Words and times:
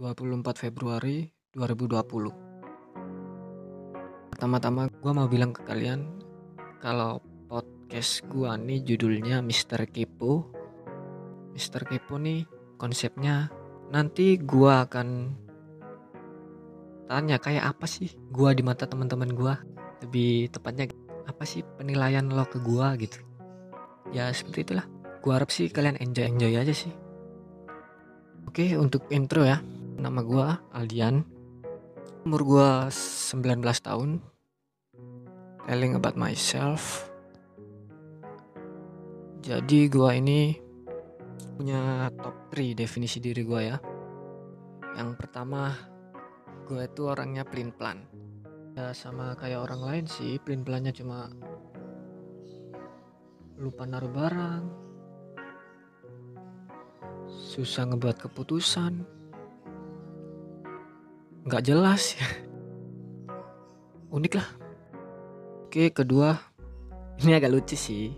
24 0.00 0.56
Februari 0.56 1.28
2020 1.52 4.32
Pertama-tama 4.32 4.88
gue 4.88 5.12
mau 5.12 5.28
bilang 5.28 5.52
ke 5.52 5.60
kalian 5.60 6.24
Kalau 6.80 7.20
podcast 7.44 8.24
gue 8.24 8.48
nih 8.48 8.80
judulnya 8.80 9.44
Mister 9.44 9.84
Kepo. 9.84 10.48
Mister 11.52 11.84
Kepo 11.84 12.16
nih 12.16 12.48
konsepnya 12.80 13.52
Nanti 13.92 14.40
gue 14.40 14.72
akan 14.72 15.36
tanya 17.04 17.36
kayak 17.36 17.76
apa 17.76 17.84
sih 17.84 18.08
gue 18.32 18.50
di 18.56 18.64
mata 18.64 18.88
teman-teman 18.88 19.36
gue 19.36 19.52
Lebih 20.08 20.48
tepatnya 20.48 20.88
apa 21.28 21.44
sih 21.44 21.60
penilaian 21.76 22.24
lo 22.24 22.48
ke 22.48 22.56
gue 22.56 23.04
gitu? 23.04 23.20
Ya 24.16 24.32
seperti 24.32 24.64
itulah. 24.64 24.88
Gue 25.20 25.36
harap 25.36 25.52
sih 25.52 25.68
kalian 25.68 26.00
enjoy-enjoy 26.00 26.56
aja 26.56 26.72
sih. 26.72 26.88
Oke 28.48 28.80
untuk 28.80 29.04
intro 29.12 29.44
ya 29.44 29.60
Nama 30.00 30.24
gue 30.24 30.48
Aldian. 30.72 31.20
Umur 32.24 32.40
gue 32.48 32.70
19 32.88 33.60
tahun. 33.84 34.24
Telling 35.68 35.92
about 35.92 36.16
myself. 36.16 37.04
Jadi 39.44 39.92
gue 39.92 40.10
ini 40.16 40.56
Punya 41.60 42.08
top 42.16 42.48
3 42.48 42.80
definisi 42.80 43.20
diri 43.20 43.44
gue 43.44 43.60
ya. 43.60 43.76
Yang 44.96 45.20
pertama 45.20 45.76
Gue 46.64 46.88
itu 46.88 47.04
orangnya 47.04 47.44
pelin 47.44 47.68
plan 47.68 48.00
Ya 48.72 48.96
sama 48.96 49.36
kayak 49.36 49.68
orang 49.68 49.80
lain 49.84 50.04
sih 50.08 50.40
Pelin 50.40 50.64
plannya 50.64 50.96
cuma 50.96 51.28
Lupa 53.60 53.84
naruh 53.84 54.12
barang 54.12 54.64
Susah 57.28 57.84
ngebuat 57.88 58.16
keputusan 58.28 59.19
nggak 61.46 61.64
jelas. 61.64 62.16
Unik 64.10 64.32
lah. 64.36 64.48
Oke 65.66 65.92
kedua. 65.94 66.36
Ini 67.20 67.36
agak 67.36 67.52
lucu 67.52 67.76
sih. 67.76 68.12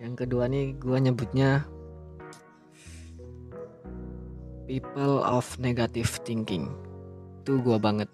Yang 0.00 0.24
kedua 0.24 0.48
nih 0.48 0.76
gue 0.76 0.96
nyebutnya 0.96 1.64
people 4.64 5.20
of 5.24 5.44
negative 5.58 6.08
thinking. 6.22 6.68
Itu 7.42 7.60
gue 7.60 7.76
banget. 7.76 8.08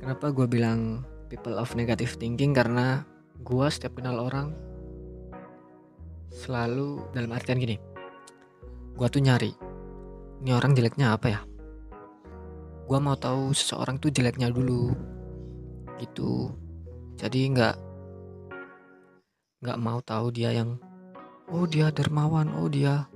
Kenapa 0.00 0.32
gue 0.32 0.46
bilang 0.48 1.04
people 1.30 1.58
of 1.58 1.74
negative 1.76 2.16
thinking? 2.16 2.56
Karena 2.56 3.04
gue 3.44 3.66
setiap 3.68 3.98
kenal 4.00 4.16
orang 4.24 4.56
selalu 6.34 6.98
dalam 7.14 7.30
artian 7.30 7.62
gini 7.62 7.78
gue 8.94 9.08
tuh 9.10 9.22
nyari 9.22 9.54
ini 10.42 10.50
orang 10.50 10.74
jeleknya 10.74 11.14
apa 11.14 11.26
ya 11.30 11.40
gue 12.84 12.98
mau 13.00 13.16
tahu 13.16 13.56
seseorang 13.56 13.96
tuh 13.96 14.12
jeleknya 14.12 14.52
dulu. 14.52 14.92
Gitu. 15.96 16.52
Jadi 17.16 17.40
nggak 17.54 17.76
nggak 19.64 19.80
mau 19.80 20.04
tahu 20.04 20.28
dia 20.28 20.52
yang 20.52 20.76
oh 21.48 21.64
dia 21.64 21.88
dermawan 21.88 22.52
oh 22.52 22.68
dia 22.68 23.08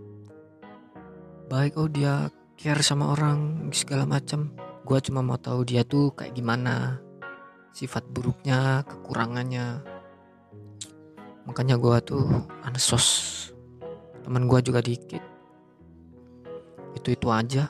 baik 1.52 1.76
oh 1.76 1.92
dia 1.92 2.32
care 2.56 2.80
sama 2.80 3.12
orang 3.12 3.68
segala 3.76 4.08
macam 4.08 4.56
gue 4.88 4.98
cuma 5.04 5.20
mau 5.20 5.36
tahu 5.36 5.68
dia 5.68 5.84
tuh 5.84 6.16
kayak 6.16 6.32
gimana 6.32 7.04
sifat 7.76 8.08
buruknya 8.10 8.82
kekurangannya. 8.88 9.84
Makanya 11.44 11.76
gue 11.76 11.96
tuh 12.04 12.24
ansos. 12.64 13.06
Teman 14.24 14.48
gue 14.48 14.60
juga 14.60 14.80
dikit. 14.80 15.22
Itu 16.96 17.12
itu 17.12 17.28
aja 17.28 17.68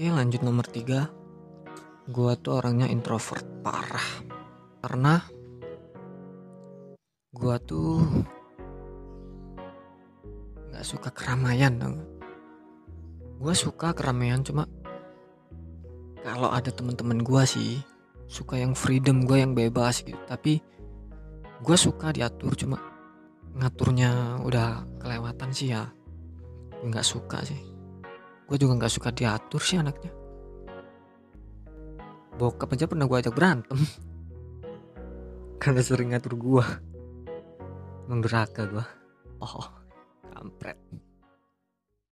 Oke 0.00 0.08
lanjut 0.08 0.40
nomor 0.40 0.64
tiga. 0.64 1.12
Gue 2.08 2.32
tuh 2.40 2.56
orangnya 2.56 2.88
introvert 2.88 3.44
parah. 3.60 4.24
Karena 4.80 5.20
Gue 7.36 7.56
tuh 7.68 8.00
Gak 10.72 10.88
suka 10.88 11.12
keramaian 11.12 11.76
dong 11.76 12.00
Gue 13.44 13.52
suka 13.52 13.92
keramaian 13.92 14.40
cuma 14.40 14.64
Kalau 16.24 16.48
ada 16.48 16.72
temen-temen 16.72 17.20
gue 17.20 17.44
sih 17.44 17.84
Suka 18.24 18.56
yang 18.56 18.72
freedom 18.72 19.28
gue 19.28 19.44
yang 19.44 19.52
bebas 19.52 20.00
gitu. 20.00 20.16
Tapi 20.24 20.64
Gue 21.60 21.76
suka 21.76 22.08
diatur 22.16 22.56
cuma 22.56 22.80
Ngaturnya 23.52 24.40
udah 24.48 24.80
kelewatan 24.96 25.52
sih 25.52 25.76
ya. 25.76 25.92
Gak 26.88 27.04
suka 27.04 27.44
sih 27.44 27.79
gue 28.50 28.58
juga 28.58 28.82
nggak 28.82 28.90
suka 28.90 29.14
diatur 29.14 29.62
sih 29.62 29.78
anaknya. 29.78 30.10
Bokap 32.34 32.74
aja 32.74 32.90
pernah 32.90 33.06
gue 33.06 33.14
ajak 33.22 33.30
berantem. 33.30 33.78
Karena 35.62 35.80
sering 35.86 36.10
ngatur 36.10 36.34
gue 36.34 36.64
menggeraka 38.10 38.66
gue 38.66 38.84
oh 39.38 39.70
kampret. 40.34 40.78